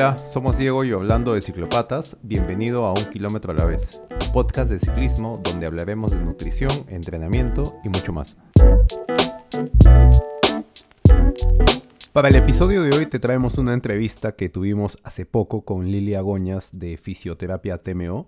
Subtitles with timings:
[0.00, 2.16] Hola, somos Diego y Orlando de Ciclopatas.
[2.22, 4.00] Bienvenido a Un Kilómetro a la vez,
[4.32, 8.38] podcast de ciclismo donde hablaremos de nutrición, entrenamiento y mucho más.
[12.14, 16.22] Para el episodio de hoy te traemos una entrevista que tuvimos hace poco con Lilia
[16.22, 18.26] Goñas de Fisioterapia TMO,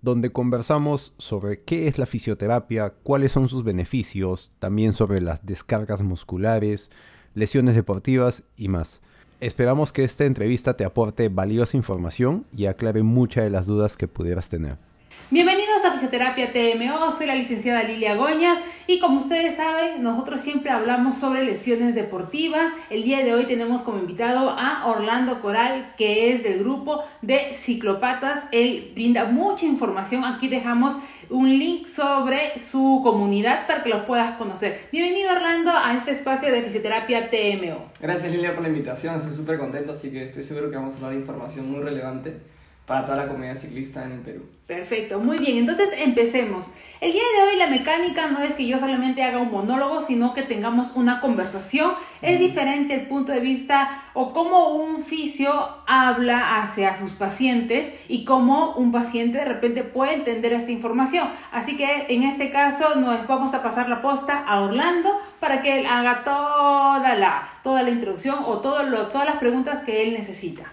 [0.00, 6.00] donde conversamos sobre qué es la fisioterapia, cuáles son sus beneficios, también sobre las descargas
[6.00, 6.90] musculares,
[7.34, 9.02] lesiones deportivas y más.
[9.40, 14.06] Esperamos que esta entrevista te aporte valiosa información y aclare muchas de las dudas que
[14.06, 14.76] pudieras tener.
[15.32, 20.72] Bienvenidos a Fisioterapia TMO, soy la licenciada Lilia Goñas y como ustedes saben, nosotros siempre
[20.72, 22.72] hablamos sobre lesiones deportivas.
[22.90, 27.54] El día de hoy tenemos como invitado a Orlando Coral, que es del grupo de
[27.54, 28.42] ciclopatas.
[28.50, 30.24] Él brinda mucha información.
[30.24, 30.96] Aquí dejamos
[31.28, 34.88] un link sobre su comunidad para que lo puedas conocer.
[34.90, 37.92] Bienvenido Orlando a este espacio de Fisioterapia TMO.
[38.00, 40.96] Gracias Lilia por la invitación, estoy súper contento, así que estoy seguro que vamos a
[40.96, 42.59] hablar de información muy relevante
[42.90, 44.42] para toda la comunidad ciclista en Perú.
[44.66, 45.58] Perfecto, muy bien.
[45.58, 46.72] Entonces empecemos.
[47.00, 50.34] El día de hoy la mecánica no es que yo solamente haga un monólogo, sino
[50.34, 51.92] que tengamos una conversación.
[52.20, 55.52] Es diferente el punto de vista o cómo un fisio
[55.86, 61.28] habla hacia sus pacientes y cómo un paciente de repente puede entender esta información.
[61.52, 65.78] Así que en este caso nos vamos a pasar la posta a Orlando para que
[65.78, 70.12] él haga toda la, toda la introducción o todo lo, todas las preguntas que él
[70.12, 70.72] necesita.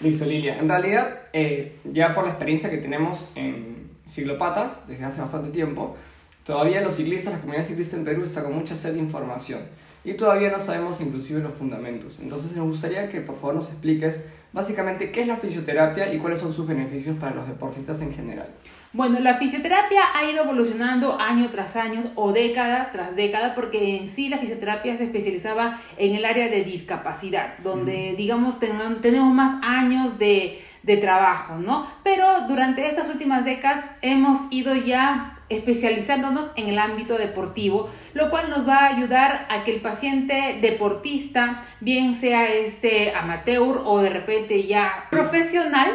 [0.00, 0.58] Listo, Lilia.
[0.58, 5.96] En realidad, eh, ya por la experiencia que tenemos en ciclopatas desde hace bastante tiempo,
[6.44, 9.60] todavía los ciclistas, la comunidad ciclista en Perú está con mucha sed de información
[10.04, 12.20] y todavía no sabemos inclusive los fundamentos.
[12.20, 16.40] Entonces nos gustaría que por favor nos expliques básicamente qué es la fisioterapia y cuáles
[16.40, 18.48] son sus beneficios para los deportistas en general.
[18.94, 24.08] Bueno, la fisioterapia ha ido evolucionando año tras año o década tras década porque en
[24.08, 30.18] sí la fisioterapia se especializaba en el área de discapacidad, donde digamos tenemos más años
[30.18, 31.86] de, de trabajo, ¿no?
[32.02, 38.48] Pero durante estas últimas décadas hemos ido ya especializándonos en el ámbito deportivo, lo cual
[38.48, 44.08] nos va a ayudar a que el paciente deportista, bien sea este amateur o de
[44.08, 45.90] repente ya profesional,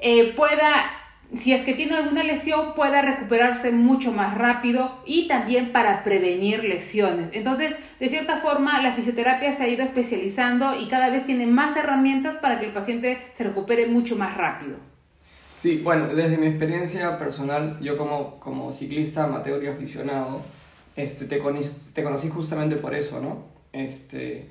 [0.00, 1.01] eh, pueda
[1.36, 6.64] si es que tiene alguna lesión, pueda recuperarse mucho más rápido y también para prevenir
[6.64, 7.30] lesiones.
[7.32, 11.76] Entonces, de cierta forma, la fisioterapia se ha ido especializando y cada vez tiene más
[11.76, 14.76] herramientas para que el paciente se recupere mucho más rápido.
[15.56, 20.42] Sí, bueno, desde mi experiencia personal, yo como, como ciclista amateur y aficionado,
[20.96, 23.44] este, te, conocí, te conocí justamente por eso, ¿no?
[23.72, 24.48] Este,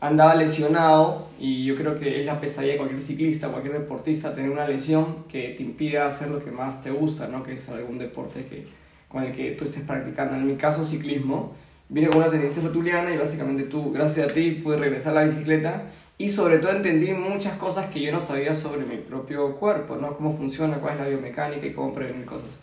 [0.00, 4.50] andaba lesionado y yo creo que es la pesadilla de cualquier ciclista, cualquier deportista, tener
[4.50, 7.42] una lesión que te impida hacer lo que más te gusta, ¿no?
[7.42, 8.66] Que es algún deporte que,
[9.08, 10.36] con el que tú estés practicando.
[10.36, 11.52] En mi caso, ciclismo.
[11.88, 15.26] Vine con una teniente rotuliana y básicamente tú, gracias a ti, pude regresar a la
[15.26, 15.84] bicicleta
[16.16, 20.16] y sobre todo entendí muchas cosas que yo no sabía sobre mi propio cuerpo, ¿no?
[20.16, 22.60] Cómo funciona, cuál es la biomecánica y cómo prevenir cosas.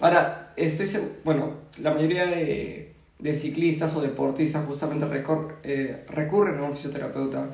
[0.00, 0.88] Ahora, estoy
[1.24, 5.06] bueno, la mayoría de, de ciclistas o deportistas justamente
[5.62, 7.48] eh, recurren a un fisioterapeuta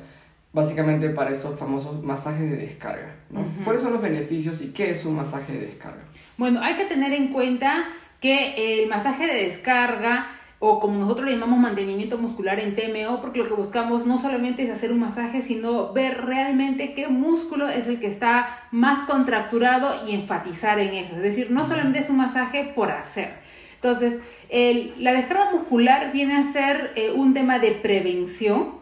[0.51, 3.43] básicamente para esos famosos masajes de descarga, ¿no?
[3.63, 6.03] ¿Cuáles son los beneficios y qué es un masaje de descarga?
[6.37, 7.85] Bueno, hay que tener en cuenta
[8.19, 10.27] que el masaje de descarga
[10.65, 14.63] o como nosotros le llamamos mantenimiento muscular en TMO, porque lo que buscamos no solamente
[14.63, 20.07] es hacer un masaje, sino ver realmente qué músculo es el que está más contracturado
[20.07, 21.17] y enfatizar en eso.
[21.17, 23.33] Es decir, no solamente es un masaje por hacer.
[23.83, 28.75] Entonces, el, la descarga muscular viene a ser eh, un tema de prevención.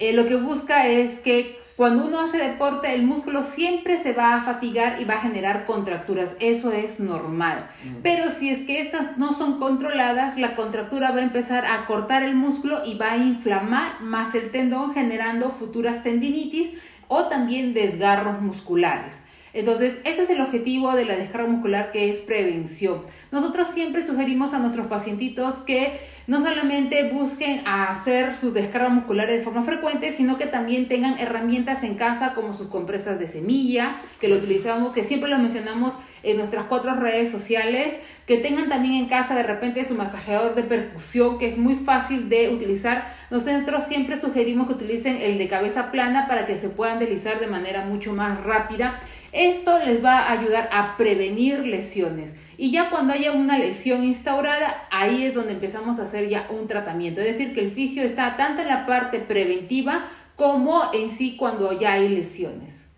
[0.00, 4.34] Eh, lo que busca es que cuando uno hace deporte, el músculo siempre se va
[4.34, 6.34] a fatigar y va a generar contracturas.
[6.40, 7.70] Eso es normal.
[7.84, 8.02] Mm.
[8.02, 12.24] Pero si es que estas no son controladas, la contractura va a empezar a cortar
[12.24, 16.72] el músculo y va a inflamar más el tendón, generando futuras tendinitis
[17.06, 19.22] o también desgarros musculares.
[19.52, 23.02] Entonces, ese es el objetivo de la descarga muscular que es prevención.
[23.30, 29.40] Nosotros siempre sugerimos a nuestros pacientitos que no solamente busquen hacer su descarga muscular de
[29.40, 34.28] forma frecuente, sino que también tengan herramientas en casa como sus compresas de semilla, que
[34.28, 39.06] lo utilizamos, que siempre lo mencionamos en nuestras cuatro redes sociales, que tengan también en
[39.06, 43.14] casa de repente su masajeador de percusión, que es muy fácil de utilizar.
[43.30, 47.46] Nosotros siempre sugerimos que utilicen el de cabeza plana para que se puedan deslizar de
[47.46, 49.00] manera mucho más rápida.
[49.32, 52.34] Esto les va a ayudar a prevenir lesiones.
[52.56, 56.66] Y ya cuando haya una lesión instaurada, ahí es donde empezamos a hacer ya un
[56.66, 57.20] tratamiento.
[57.20, 61.72] Es decir, que el fisio está tanto en la parte preventiva como en sí cuando
[61.72, 62.90] ya hay lesiones.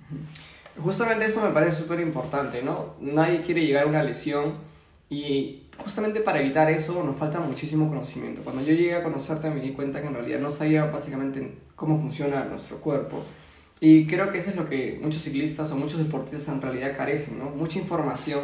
[0.78, 2.94] Justamente eso me parece súper importante, ¿no?
[3.00, 4.54] Nadie quiere llegar a una lesión
[5.10, 8.42] y justamente para evitar eso nos falta muchísimo conocimiento.
[8.42, 11.98] Cuando yo llegué a conocerte me di cuenta que en realidad no sabía básicamente cómo
[11.98, 13.22] funciona nuestro cuerpo.
[13.80, 17.38] Y creo que eso es lo que muchos ciclistas o muchos deportistas en realidad carecen,
[17.38, 17.46] ¿no?
[17.46, 18.40] Mucha información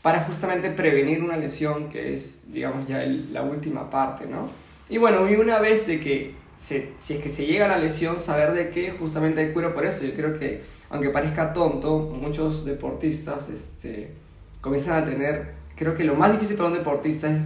[0.00, 4.48] para justamente prevenir una lesión que es, digamos, ya la última parte, ¿no?
[4.88, 7.76] Y bueno, y una vez de que se, si es que se llega a la
[7.76, 10.06] lesión, saber de qué justamente hay cura por eso.
[10.06, 14.10] Yo creo que, aunque parezca tonto, muchos deportistas este,
[14.62, 17.40] comienzan a tener, creo que lo más difícil para un deportista es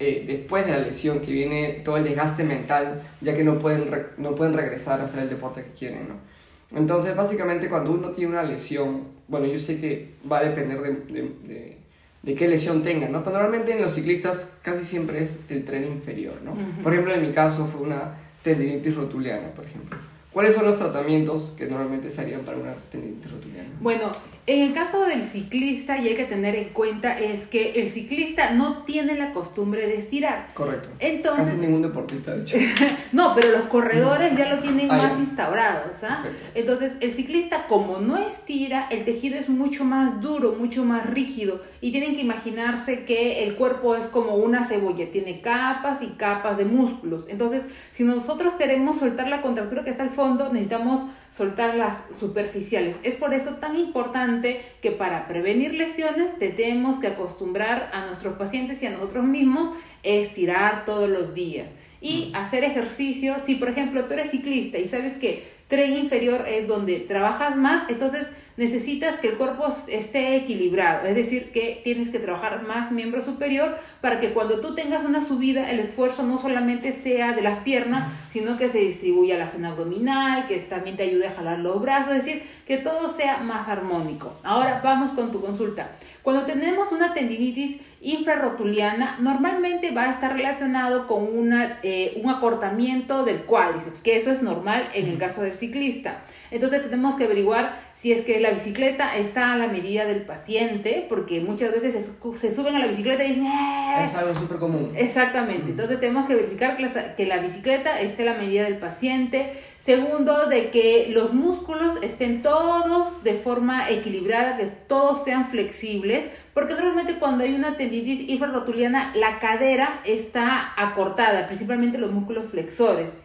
[0.00, 3.88] eh, después de la lesión, que viene todo el desgaste mental, ya que no pueden,
[4.18, 6.31] no pueden regresar a hacer el deporte que quieren, ¿no?
[6.74, 10.90] Entonces, básicamente, cuando uno tiene una lesión, bueno, yo sé que va a depender de,
[11.12, 11.76] de,
[12.22, 13.22] de, qué lesión tenga, ¿no?
[13.22, 16.54] Pero normalmente en los ciclistas casi siempre es el tren inferior, ¿no?
[16.82, 19.98] Por ejemplo, en mi caso fue una tendinitis rotuliana, por ejemplo.
[20.32, 23.68] ¿Cuáles son los tratamientos que normalmente se harían para una tendinitis rotuliana?
[23.80, 24.12] Bueno,
[24.44, 28.50] en el caso del ciclista, y hay que tener en cuenta, es que el ciclista
[28.50, 30.48] no tiene la costumbre de estirar.
[30.52, 30.88] Correcto.
[30.98, 32.56] Entonces, Casi ningún deportista, de hecho.
[33.12, 36.02] no, pero los corredores ya lo tienen más instaurados.
[36.02, 36.24] ¿ah?
[36.56, 41.62] Entonces, el ciclista, como no estira, el tejido es mucho más duro, mucho más rígido.
[41.80, 46.56] Y tienen que imaginarse que el cuerpo es como una cebolla, tiene capas y capas
[46.56, 47.28] de músculos.
[47.28, 52.96] Entonces, si nosotros queremos soltar la contractura que está al fondo, necesitamos soltar las superficiales.
[53.02, 58.82] Es por eso tan importante que para prevenir lesiones tenemos que acostumbrar a nuestros pacientes
[58.82, 63.36] y a nosotros mismos a estirar todos los días y hacer ejercicio.
[63.38, 67.88] Si por ejemplo tú eres ciclista y sabes que tren inferior es donde trabajas más,
[67.88, 73.20] entonces necesitas que el cuerpo esté equilibrado, es decir, que tienes que trabajar más miembro
[73.22, 77.60] superior para que cuando tú tengas una subida el esfuerzo no solamente sea de las
[77.60, 81.58] piernas, sino que se distribuya a la zona abdominal, que también te ayude a jalar
[81.58, 84.34] los brazos, es decir, que todo sea más armónico.
[84.42, 85.92] Ahora vamos con tu consulta.
[86.22, 93.24] Cuando tenemos una tendinitis infrarrotuliana, normalmente va a estar relacionado con una, eh, un acortamiento
[93.24, 96.24] del cuádriceps, que eso es normal en el caso del ciclista.
[96.50, 101.06] Entonces tenemos que averiguar si es que la bicicleta está a la medida del paciente,
[101.08, 103.46] porque muchas veces se, suben a la bicicleta y dicen...
[103.46, 104.04] Eh".
[104.04, 104.92] Es algo súper común.
[104.96, 108.78] Exactamente, entonces tenemos que verificar que la, que la bicicleta esté a la medida del
[108.78, 109.52] paciente.
[109.78, 116.74] Segundo, de que los músculos estén todos de forma equilibrada, que todos sean flexibles, porque
[116.74, 123.22] normalmente cuando hay una tendinitis infrarrotuliana, la cadera está acortada, principalmente los músculos flexores.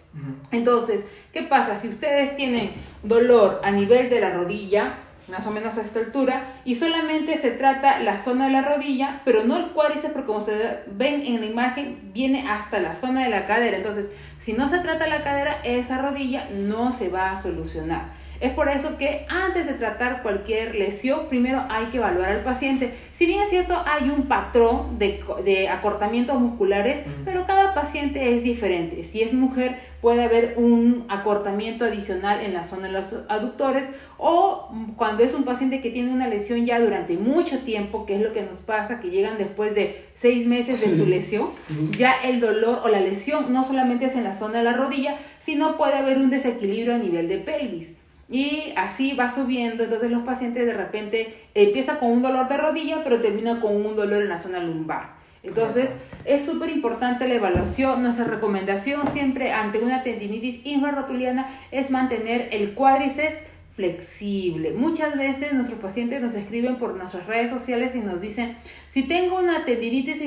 [0.51, 1.75] Entonces, ¿qué pasa?
[1.75, 2.71] Si ustedes tienen
[3.03, 7.51] dolor a nivel de la rodilla, más o menos a esta altura, y solamente se
[7.51, 11.41] trata la zona de la rodilla, pero no el cuádriceps, porque como se ven en
[11.41, 13.75] la imagen, viene hasta la zona de la cadera.
[13.75, 14.09] Entonces,
[14.39, 18.13] si no se trata la cadera, esa rodilla no se va a solucionar.
[18.39, 22.93] Es por eso que antes de tratar cualquier lesión, primero hay que evaluar al paciente.
[23.11, 29.03] Si bien es cierto, hay un patrón de, acortamientos musculares, pero cada paciente es diferente.
[29.03, 33.85] Si es mujer, puede haber un acortamiento adicional en la zona de los aductores
[34.17, 38.21] o cuando es un paciente que tiene una lesión ya durante mucho tiempo, que es
[38.21, 41.49] lo que nos pasa, que llegan después de seis meses de su lesión,
[41.97, 45.17] ya el dolor o la lesión no solamente es en la zona de la rodilla,
[45.39, 47.93] sino puede haber un desequilibrio a nivel de pelvis.
[48.29, 53.03] Y así va subiendo, entonces los pacientes de repente empieza con un dolor de rodilla,
[53.03, 55.15] pero termina con un dolor en la zona lumbar.
[55.43, 55.93] Entonces
[56.25, 58.03] es súper importante la evaluación.
[58.03, 63.39] Nuestra recomendación siempre ante una tendinitis infrarrotuliana es mantener el cuádriceps
[63.77, 64.71] flexible.
[64.71, 68.57] Muchas veces nuestros pacientes nos escriben por nuestras redes sociales y nos dicen,
[68.89, 70.21] si tengo una tendinitis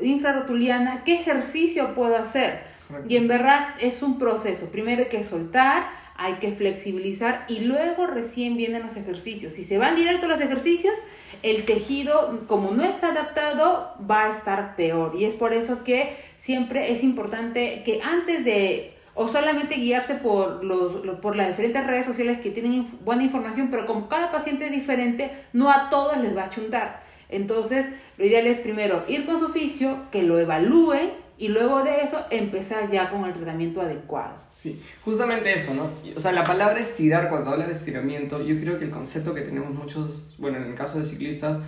[0.00, 2.60] infrarrotuliana, ¿qué ejercicio puedo hacer?
[3.08, 4.70] Y en verdad es un proceso.
[4.70, 5.84] Primero hay que soltar,
[6.18, 9.54] hay que flexibilizar y luego recién vienen los ejercicios.
[9.54, 10.94] Si se van directo a los ejercicios,
[11.44, 15.14] el tejido, como no está adaptado, va a estar peor.
[15.16, 20.64] Y es por eso que siempre es importante que antes de o solamente guiarse por,
[20.64, 24.72] los, por las diferentes redes sociales que tienen buena información, pero como cada paciente es
[24.72, 27.02] diferente, no a todos les va a chuntar.
[27.28, 32.02] Entonces, lo ideal es primero ir con su fisio, que lo evalúe y luego de
[32.02, 34.34] eso empezar ya con el tratamiento adecuado.
[34.54, 35.88] Sí, justamente eso, ¿no?
[36.16, 39.42] O sea, la palabra estirar, cuando habla de estiramiento, yo creo que el concepto que
[39.42, 41.60] tenemos muchos, bueno, en el caso de ciclistas,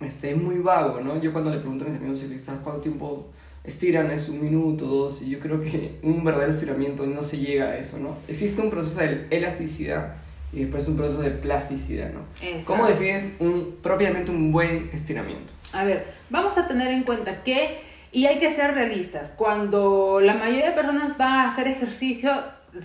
[0.00, 1.20] este, es muy vago, ¿no?
[1.20, 3.26] Yo cuando le pregunto a mis amigos ciclistas cuánto tiempo
[3.64, 7.70] estiran, es un minuto, dos, y yo creo que un verdadero estiramiento no se llega
[7.70, 8.16] a eso, ¿no?
[8.28, 10.14] Existe un proceso de elasticidad
[10.52, 12.20] y después un proceso de plasticidad, ¿no?
[12.64, 15.52] ¿Cómo defines un, propiamente un buen estiramiento?
[15.72, 19.32] A ver, vamos a tener en cuenta que y hay que ser realistas.
[19.36, 22.32] Cuando la mayoría de personas va a hacer ejercicio,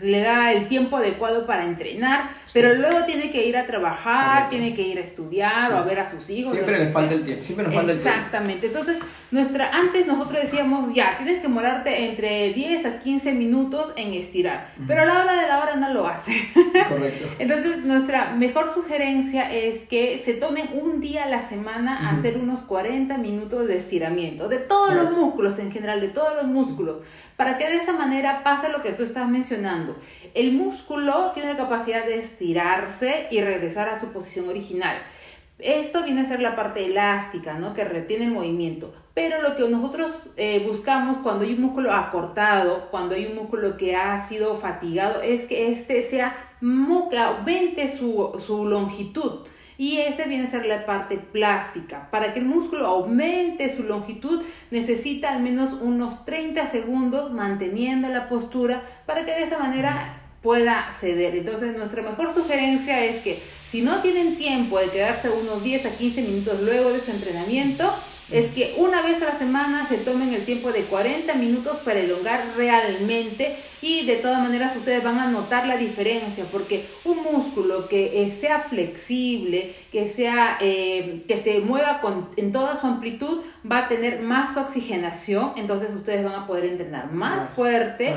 [0.01, 4.73] le da el tiempo adecuado para entrenar, pero luego tiene que ir a trabajar, tiene
[4.73, 6.53] que ir a estudiar o a ver a sus hijos.
[6.53, 8.17] Siempre les falta el tiempo, siempre nos falta el tiempo.
[8.17, 8.67] Exactamente.
[8.67, 8.99] Entonces,
[9.31, 14.73] nuestra, antes nosotros decíamos, ya, tienes que morarte entre 10 a 15 minutos en estirar,
[14.87, 16.33] pero a la hora de la hora no lo hace.
[16.89, 17.27] Correcto.
[17.39, 22.37] Entonces, nuestra mejor sugerencia es que se tomen un día a la semana a hacer
[22.37, 26.97] unos 40 minutos de estiramiento, de todos los músculos en general, de todos los músculos,
[27.35, 29.72] para que de esa manera pase lo que tú estás mencionando.
[30.33, 34.97] El músculo tiene la capacidad de estirarse y regresar a su posición original.
[35.59, 37.73] Esto viene a ser la parte elástica, ¿no?
[37.73, 38.93] Que retiene el movimiento.
[39.13, 43.77] Pero lo que nosotros eh, buscamos cuando hay un músculo acortado, cuando hay un músculo
[43.77, 49.45] que ha sido fatigado, es que este sea, aumente su, su longitud.
[49.77, 52.09] Y ese viene a ser la parte plástica.
[52.11, 58.29] Para que el músculo aumente su longitud, necesita al menos unos 30 segundos manteniendo la
[58.29, 61.35] postura para que de esa manera pueda ceder.
[61.35, 65.89] Entonces, nuestra mejor sugerencia es que si no tienen tiempo de quedarse unos 10 a
[65.89, 67.91] 15 minutos luego de su entrenamiento,
[68.33, 71.99] es que una vez a la semana se tomen el tiempo de 40 minutos para
[71.99, 77.87] elongar realmente y de todas maneras ustedes van a notar la diferencia porque un músculo
[77.87, 83.41] que eh, sea flexible, que, sea, eh, que se mueva con, en toda su amplitud,
[83.69, 88.15] va a tener más oxigenación, entonces ustedes van a poder entrenar más, fuerte,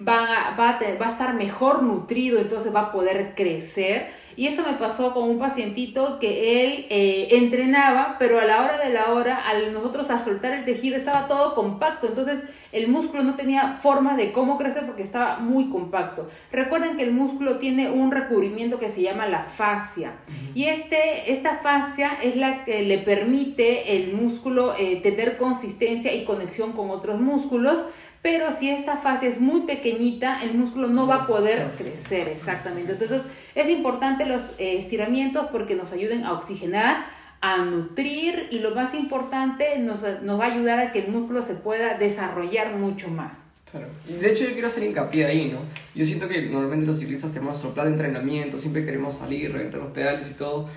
[0.00, 4.10] va, a, va a estar mejor nutrido, entonces va a poder crecer.
[4.38, 8.78] Y esto me pasó con un pacientito que él eh, entrenaba, pero a la hora
[8.78, 12.06] de la hora, al nosotros a soltar el tejido, estaba todo compacto.
[12.06, 16.28] Entonces el músculo no tenía forma de cómo crecer porque estaba muy compacto.
[16.52, 20.12] Recuerden que el músculo tiene un recubrimiento que se llama la fascia.
[20.54, 26.24] Y este, esta fascia es la que le permite el músculo eh, tener consistencia y
[26.24, 27.84] conexión con otros músculos
[28.20, 32.92] pero si esta fase es muy pequeñita, el músculo no va a poder crecer exactamente.
[32.92, 33.22] Entonces
[33.54, 37.06] es importante los eh, estiramientos porque nos ayuden a oxigenar,
[37.40, 41.42] a nutrir y lo más importante, nos, nos va a ayudar a que el músculo
[41.42, 43.48] se pueda desarrollar mucho más.
[43.70, 43.86] Claro.
[44.08, 45.60] Y de hecho yo quiero hacer hincapié ahí, ¿no?
[45.94, 49.80] Yo siento que normalmente los ciclistas tenemos nuestro plan de entrenamiento, siempre queremos salir, reventar
[49.80, 50.68] los pedales y todo,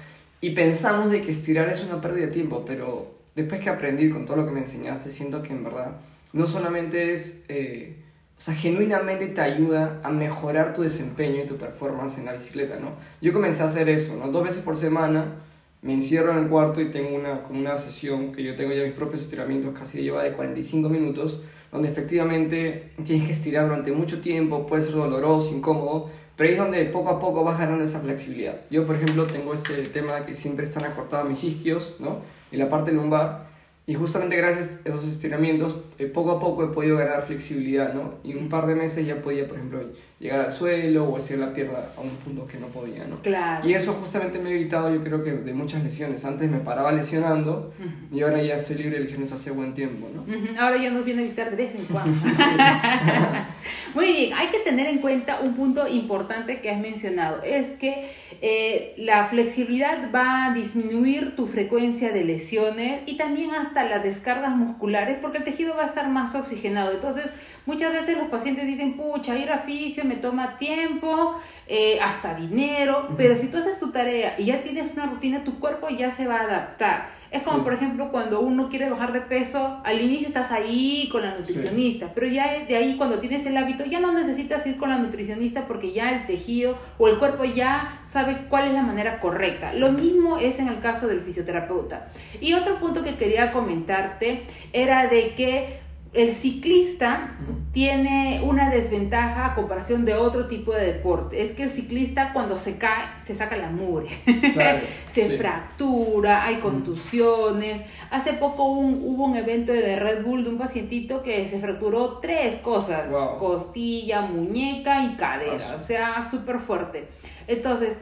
[0.41, 4.25] y pensamos de que estirar es una pérdida de tiempo, pero después que aprendí con
[4.25, 5.95] todo lo que me enseñaste, siento que en verdad
[6.33, 7.95] no solamente es, eh,
[8.37, 12.77] o sea, genuinamente te ayuda a mejorar tu desempeño y tu performance en la bicicleta,
[12.77, 12.93] ¿no?
[13.21, 14.31] Yo comencé a hacer eso, ¿no?
[14.31, 15.35] Dos veces por semana
[15.81, 18.93] me encierro en el cuarto y tengo una, una sesión que yo tengo ya mis
[18.93, 24.67] propios estiramientos, casi lleva de 45 minutos, donde efectivamente tienes que estirar durante mucho tiempo,
[24.67, 28.61] puede ser doloroso, incómodo, pero ahí es donde poco a poco vas ganando esa flexibilidad.
[28.69, 32.19] Yo, por ejemplo, tengo este tema de que siempre están acortados mis isquios, ¿no?
[32.51, 33.50] Y la parte lumbar,
[33.91, 38.13] y justamente gracias a esos estiramientos, eh, poco a poco he podido ganar flexibilidad, ¿no?
[38.23, 39.81] Y un par de meses ya podía, por ejemplo,
[40.17, 43.15] llegar al suelo o hacer la pierna a un punto que no podía, ¿no?
[43.15, 43.67] Claro.
[43.67, 46.23] Y eso justamente me ha evitado, yo creo que, de muchas lesiones.
[46.23, 47.73] Antes me paraba lesionando
[48.13, 50.25] y ahora ya estoy libre de lesiones hace buen tiempo, ¿no?
[50.57, 52.13] Ahora ya nos viene a visitar de vez en cuando.
[53.93, 58.09] Muy bien, hay que tener en cuenta un punto importante que has mencionado, es que
[58.41, 64.55] eh, la flexibilidad va a disminuir tu frecuencia de lesiones y también hasta las descargas
[64.55, 66.91] musculares porque el tejido va a estar más oxigenado.
[66.91, 67.25] Entonces,
[67.65, 71.35] muchas veces los pacientes dicen, pucha, ir a fisio me toma tiempo,
[71.67, 75.59] eh, hasta dinero, pero si tú haces tu tarea y ya tienes una rutina, tu
[75.59, 77.20] cuerpo ya se va a adaptar.
[77.31, 81.21] Es como, por ejemplo, cuando uno quiere bajar de peso, al inicio estás ahí con
[81.21, 84.89] la nutricionista, pero ya de ahí cuando tienes el hábito, ya no necesitas ir con
[84.89, 89.21] la nutricionista porque ya el tejido o el cuerpo ya sabe cuál es la manera
[89.21, 89.71] correcta.
[89.73, 92.09] Lo mismo es en el caso del fisioterapeuta.
[92.41, 95.79] Y otro punto que quería comentarte era de que
[96.13, 97.37] el ciclista
[97.71, 101.41] tiene una desventaja a comparación de otro tipo de deporte.
[101.41, 104.07] Es que el ciclista cuando se cae se saca la mugre,
[105.07, 107.81] se fractura, hay contusiones.
[108.09, 112.57] Hace poco hubo un evento de Red Bull de un pacientito que se fracturó tres
[112.57, 117.07] cosas, costilla, muñeca y cadera, o sea, súper fuerte.
[117.47, 117.99] Entonces,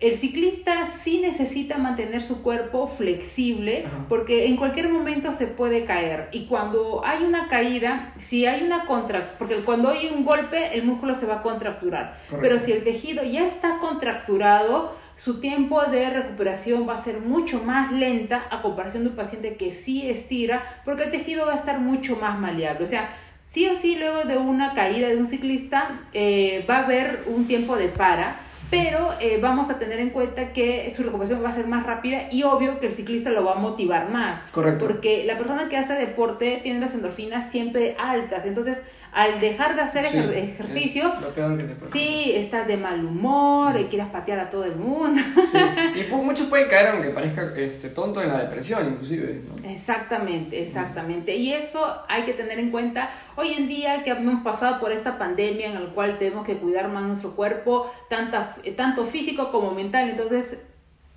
[0.00, 6.28] el ciclista sí necesita mantener su cuerpo flexible porque en cualquier momento se puede caer.
[6.32, 10.84] Y cuando hay una caída, si hay una contra, porque cuando hay un golpe el
[10.84, 16.10] músculo se va a contracturar, pero si el tejido ya está contracturado, su tiempo de
[16.10, 20.82] recuperación va a ser mucho más lenta a comparación de un paciente que sí estira
[20.84, 24.24] porque el tejido va a estar mucho más maleable, o sea, sí o sí luego
[24.24, 28.36] de una caída de un ciclista eh, va a haber un tiempo de para
[28.70, 32.28] pero eh, vamos a tener en cuenta que su recuperación va a ser más rápida
[32.30, 34.40] y obvio que el ciclista lo va a motivar más.
[34.50, 34.86] Correcto.
[34.86, 38.82] Porque la persona que hace deporte tiene las endorfinas siempre altas, entonces
[39.14, 42.66] al dejar de hacer Sí, ejer- es ejercicio, lo peor que te puede sí, estás
[42.66, 45.20] de mal humor, y quieres patear a todo el mundo.
[45.50, 45.58] Sí,
[45.94, 49.42] Y pu- muchos pueden caer, aunque parezca este, tonto, en la depresión, inclusive.
[49.48, 49.68] ¿no?
[49.68, 51.36] Exactamente, exactamente.
[51.36, 55.16] Y eso hay que tener en cuenta hoy en día que hemos pasado por esta
[55.18, 60.10] pandemia en la cual tenemos que cuidar más nuestro cuerpo, tanta, tanto físico como mental.
[60.10, 60.66] Entonces,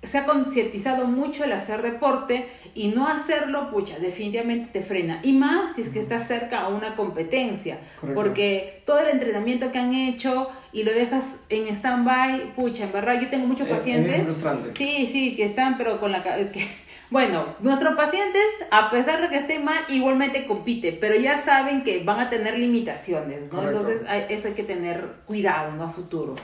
[0.02, 5.18] se ha concientizado mucho el hacer deporte y no hacerlo, pucha, definitivamente te frena.
[5.24, 7.78] Y más si es que estás cerca a una competencia.
[8.00, 8.20] Correcto.
[8.22, 13.20] Porque todo el entrenamiento que han hecho y lo dejas en stand-by, pucha, en verdad,
[13.20, 14.22] yo tengo muchos es pacientes.
[14.22, 14.70] frustrante.
[14.74, 16.22] Sí, sí, que están, pero con la...
[16.22, 16.64] Que,
[17.10, 22.04] bueno, nuestros pacientes, a pesar de que estén mal, igualmente compite, pero ya saben que
[22.04, 23.58] van a tener limitaciones, ¿no?
[23.58, 23.78] Correcto.
[23.80, 25.82] Entonces, hay- eso hay que tener cuidado, ¿no?
[25.84, 26.36] A futuro.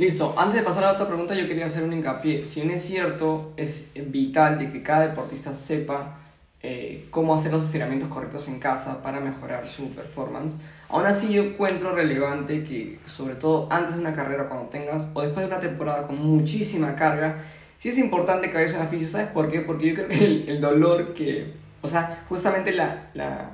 [0.00, 2.42] Listo, antes de pasar a la otra pregunta, yo quería hacer un hincapié.
[2.42, 6.16] Si bien es cierto, es vital de que cada deportista sepa
[6.62, 10.56] eh, cómo hacer los estiramientos correctos en casa para mejorar su performance,
[10.88, 15.20] aún así yo encuentro relevante que, sobre todo antes de una carrera, cuando tengas, o
[15.20, 17.36] después de una temporada con muchísima carga,
[17.76, 19.06] sí es importante que vayas a fisio.
[19.06, 19.60] ¿Sabes por qué?
[19.60, 21.52] Porque yo creo que el, el dolor que,
[21.82, 23.50] o sea, justamente la, la,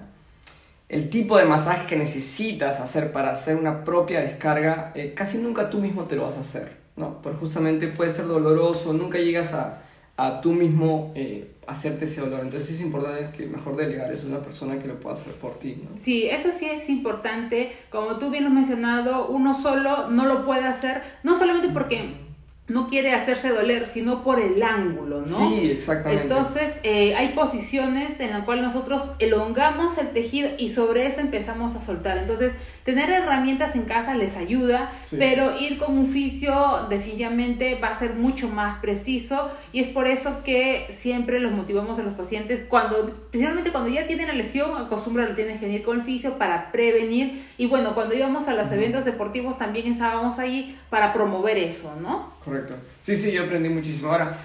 [0.88, 5.68] el tipo de masaje que necesitas hacer para hacer una propia descarga, eh, casi nunca
[5.68, 7.20] tú mismo te lo vas a hacer, ¿no?
[7.22, 9.82] Porque justamente puede ser doloroso, nunca llegas a,
[10.16, 12.40] a tú mismo eh, hacerte ese dolor.
[12.42, 15.58] Entonces es importante que mejor delegar eso a una persona que lo pueda hacer por
[15.58, 15.98] ti, ¿no?
[15.98, 17.72] Sí, eso sí es importante.
[17.90, 22.25] Como tú bien lo has mencionado, uno solo no lo puede hacer, no solamente porque
[22.68, 25.48] no quiere hacerse doler, sino por el ángulo, ¿no?
[25.50, 26.22] Sí, exactamente.
[26.24, 31.76] Entonces, eh, hay posiciones en las cuales nosotros elongamos el tejido y sobre eso empezamos
[31.76, 32.18] a soltar.
[32.18, 35.16] Entonces, tener herramientas en casa les ayuda, Sí.
[35.18, 40.08] pero ir con un fisio definitivamente va a ser mucho más preciso y es por
[40.08, 44.76] eso que siempre los motivamos a los pacientes cuando, principalmente cuando ya tienen la lesión,
[44.76, 48.54] acostumbra lo tienes que ir con el fisio para prevenir y bueno, cuando íbamos a
[48.54, 52.34] los eventos deportivos también estábamos ahí para promover eso, ¿no?
[52.44, 52.55] Correcto.
[53.00, 54.10] Sí, sí, yo aprendí muchísimo.
[54.10, 54.36] Ahora,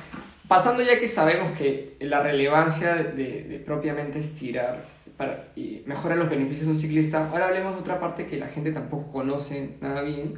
[0.47, 4.85] pasando ya que sabemos que la relevancia de, de- propiamente estirar
[5.17, 8.47] para, y mejorar los beneficios de un ciclista, ahora hablemos de otra parte que la
[8.47, 10.33] gente tampoco conoce nada bien,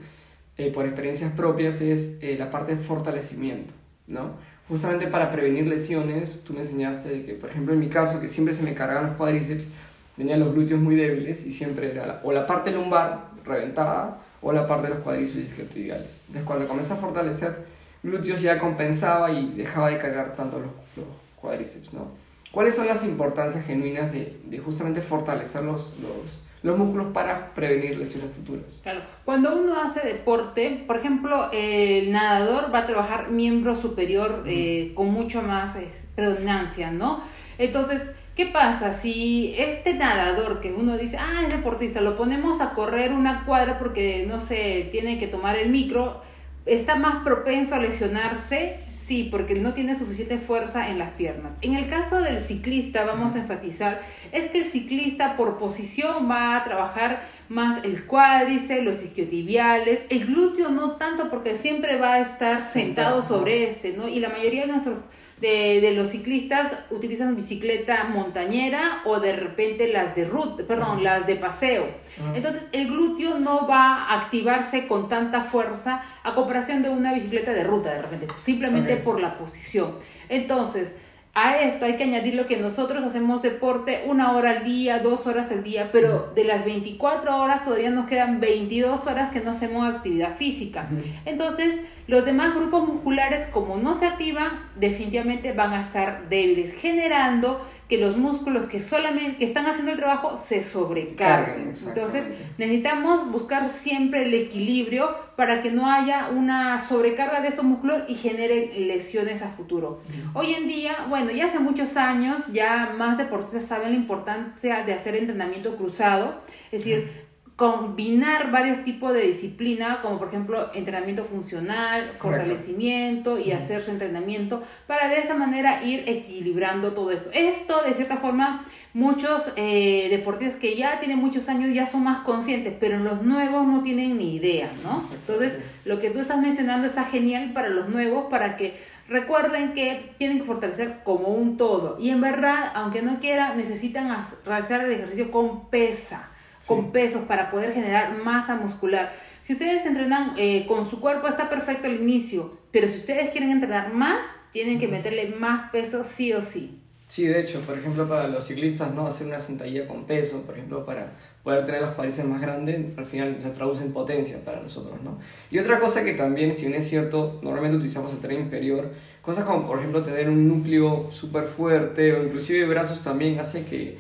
[0.57, 3.73] eh, por experiencias propias, es eh, la parte de fortalecimiento,
[4.07, 4.31] ¿no?
[4.67, 8.27] Justamente para prevenir lesiones, tú me enseñaste de que, por ejemplo, en mi caso, que
[8.27, 9.69] siempre se me cargaban los cuádriceps,
[10.15, 14.51] tenía los glúteos muy débiles y siempre era la- o la parte lumbar reventada o
[14.51, 16.17] la parte de los cuádriceps isquiotibiales.
[16.27, 21.05] Entonces, cuando comencé a fortalecer glúteos ya compensaba y dejaba de cargar tanto los, los
[21.37, 22.07] cuádriceps, ¿no?
[22.51, 27.97] ¿Cuáles son las importancias genuinas de, de justamente fortalecer los, los, los músculos para prevenir
[27.97, 28.79] lesiones futuras?
[28.83, 29.01] Claro.
[29.25, 35.11] Cuando uno hace deporte, por ejemplo, el nadador va a trabajar miembro superior eh, con
[35.11, 37.21] mucho más eh, predominancia, ¿no?
[37.57, 38.93] Entonces, ¿qué pasa?
[38.93, 43.79] Si este nadador que uno dice, ah, es deportista, lo ponemos a correr una cuadra
[43.79, 46.21] porque, no sé, tiene que tomar el micro,
[46.65, 48.79] ¿está más propenso a lesionarse?
[48.89, 51.51] Sí, porque no tiene suficiente fuerza en las piernas.
[51.61, 53.99] En el caso del ciclista, vamos a enfatizar,
[54.31, 60.25] es que el ciclista por posición va a trabajar más el cuádriceps, los isquiotibiales, el
[60.25, 64.07] glúteo no tanto porque siempre va a estar sentado Sentado, sobre este, ¿no?
[64.07, 64.97] Y la mayoría de nuestros
[65.43, 71.27] de, de los ciclistas utilizan bicicleta montañera o de repente las de ruta, perdón, las
[71.27, 71.85] de paseo.
[72.21, 72.31] Ajá.
[72.33, 77.51] Entonces el glúteo no va a activarse con tanta fuerza a comparación de una bicicleta
[77.51, 79.95] de ruta de repente, simplemente por la posición.
[80.29, 80.95] Entonces,
[81.35, 85.25] a esto hay que añadir lo que nosotros hacemos deporte una hora al día, dos
[85.25, 89.49] horas al día, pero de las 24 horas todavía nos quedan 22 horas que no
[89.49, 90.87] hacemos actividad física.
[91.25, 97.65] Entonces, los demás grupos musculares, como no se activan, definitivamente van a estar débiles, generando
[97.87, 101.73] que los músculos que solamente que están haciendo el trabajo se sobrecarguen.
[101.73, 107.65] Carguen, Entonces, necesitamos buscar siempre el equilibrio para que no haya una sobrecarga de estos
[107.65, 110.01] músculos y genere lesiones a futuro.
[110.33, 114.93] Hoy en día, bueno, ya hace muchos años, ya más deportistas saben la importancia de
[114.93, 117.22] hacer entrenamiento cruzado, es decir,
[117.63, 124.61] combinar varios tipos de disciplina, como por ejemplo entrenamiento funcional, fortalecimiento y hacer su entrenamiento,
[124.85, 127.29] para de esa manera ir equilibrando todo esto.
[127.33, 132.19] Esto, de cierta forma, muchos eh, deportistas que ya tienen muchos años ya son más
[132.19, 135.01] conscientes, pero los nuevos no tienen ni idea, ¿no?
[135.13, 138.75] Entonces, lo que tú estás mencionando está genial para los nuevos, para que
[139.07, 141.95] recuerden que tienen que fortalecer como un todo.
[141.97, 146.29] Y en verdad, aunque no quieran, necesitan hac- realizar el ejercicio con pesa,
[146.67, 149.13] con pesos para poder generar masa muscular.
[149.41, 153.51] Si ustedes entrenan eh, con su cuerpo, está perfecto al inicio, pero si ustedes quieren
[153.51, 156.79] entrenar más, tienen que meterle más peso sí o sí.
[157.07, 159.05] Sí, de hecho, por ejemplo, para los ciclistas, ¿no?
[159.05, 161.11] Hacer una sentadilla con peso, por ejemplo, para
[161.43, 165.19] poder tener los cuádriceps más grandes, al final se traduce en potencia para nosotros, ¿no?
[165.51, 168.89] Y otra cosa que también, si bien es cierto, normalmente utilizamos el tren inferior,
[169.21, 173.97] cosas como, por ejemplo, tener un núcleo súper fuerte o inclusive brazos también hace que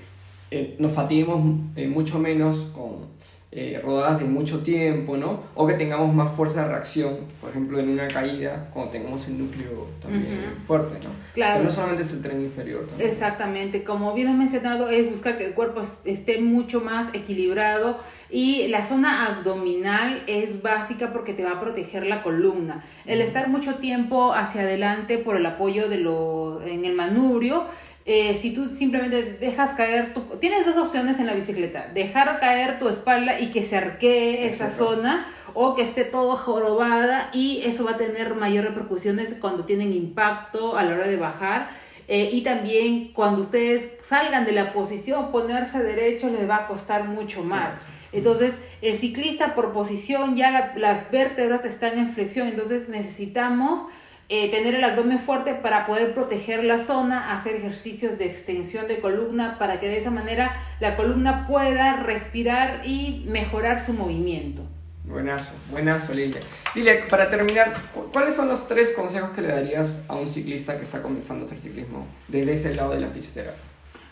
[0.55, 1.41] eh, nos fatiguemos
[1.75, 3.11] eh, mucho menos con
[3.51, 5.41] eh, rodadas de mucho tiempo, ¿no?
[5.55, 9.39] O que tengamos más fuerza de reacción, por ejemplo, en una caída, cuando tengamos el
[9.39, 11.09] núcleo también fuerte, ¿no?
[11.33, 11.53] Claro.
[11.55, 12.85] Pero no solamente es el tren inferior.
[12.85, 13.09] También.
[13.09, 17.97] Exactamente, como bien has mencionado, es buscar que el cuerpo esté mucho más equilibrado
[18.29, 22.83] y la zona abdominal es básica porque te va a proteger la columna.
[23.05, 27.65] El estar mucho tiempo hacia adelante por el apoyo de lo, en el manubrio
[28.05, 30.21] eh, si tú simplemente dejas caer tu...
[30.39, 34.69] Tienes dos opciones en la bicicleta, dejar caer tu espalda y que se arquee esa
[34.69, 39.93] zona o que esté todo jorobada y eso va a tener mayor repercusiones cuando tienen
[39.93, 41.69] impacto a la hora de bajar.
[42.09, 47.05] Eh, y también cuando ustedes salgan de la posición, ponerse derecho les va a costar
[47.05, 47.79] mucho más.
[48.11, 53.85] Entonces, el ciclista por posición ya las vértebras están en flexión, entonces necesitamos
[54.29, 58.99] eh, tener el abdomen fuerte para poder proteger la zona, hacer ejercicios de extensión de
[58.99, 64.63] columna para que de esa manera la columna pueda respirar y mejorar su movimiento.
[65.03, 66.39] Buenazo, buenazo Lilia.
[66.75, 67.73] Lilia, para terminar,
[68.13, 71.47] ¿cuáles son los tres consejos que le darías a un ciclista que está comenzando a
[71.47, 73.61] hacer ciclismo desde ese lado de la fisioterapia?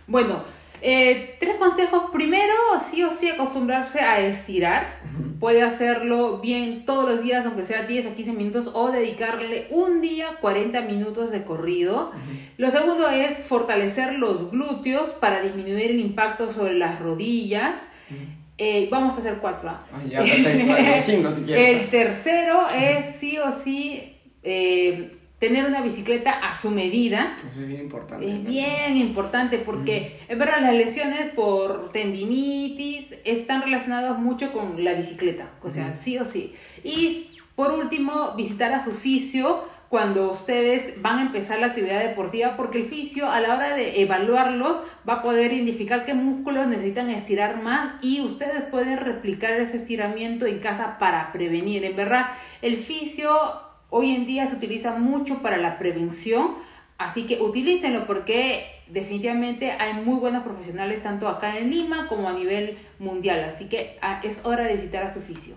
[0.08, 0.44] Bueno,
[0.82, 2.04] eh, tres consejos.
[2.12, 5.00] Primero, sí o sí acostumbrarse a estirar.
[5.40, 10.02] Puede hacerlo bien todos los días, aunque sea 10 a 15 minutos, o dedicarle un
[10.02, 12.12] día 40 minutos de corrido.
[12.58, 17.88] Lo segundo es fortalecer los glúteos para disminuir el impacto sobre las rodillas.
[18.58, 19.70] Eh, vamos a hacer cuatro.
[19.70, 19.84] ¿ah?
[20.08, 20.94] ya, perfecto.
[21.00, 21.82] cinco si quieres.
[21.82, 27.36] El tercero es sí o sí eh, tener una bicicleta a su medida.
[27.36, 28.32] Eso es bien importante.
[28.32, 34.94] Es bien importante porque, en verdad, las lesiones por tendinitis están relacionadas mucho con la
[34.94, 36.54] bicicleta, o sea, sí o sí.
[36.84, 42.56] Y por último, visitar a su fisio cuando ustedes van a empezar la actividad deportiva,
[42.56, 47.10] porque el fisio a la hora de evaluarlos va a poder identificar qué músculos necesitan
[47.10, 51.84] estirar más y ustedes pueden replicar ese estiramiento en casa para prevenir.
[51.84, 52.28] En verdad,
[52.62, 56.56] el fisio hoy en día se utiliza mucho para la prevención,
[56.98, 62.34] así que utilícenlo porque definitivamente hay muy buenos profesionales tanto acá en Lima como a
[62.34, 65.56] nivel mundial, así que ah, es hora de visitar a su oficio.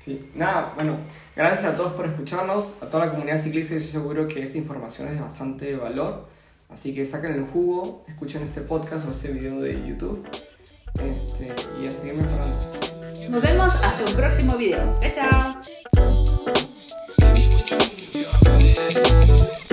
[0.00, 0.96] Sí, nada, bueno,
[1.36, 5.08] gracias a todos por escucharnos, a toda la comunidad ciclista, estoy seguro que esta información
[5.08, 6.28] es de bastante valor,
[6.70, 10.26] así que saquen el jugo, escuchen este podcast o este video de YouTube
[11.02, 12.58] este, y a seguir mejorando.
[13.28, 14.96] Nos vemos hasta un próximo video.
[15.00, 15.77] Chao, chao.
[17.70, 19.67] you.